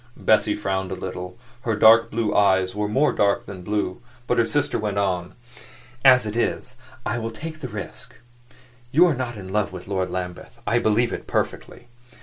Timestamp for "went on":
4.79-5.35